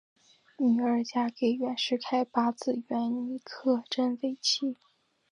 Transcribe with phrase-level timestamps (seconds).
[0.57, 4.75] 女儿嫁给袁世凯八子袁克轸为妻。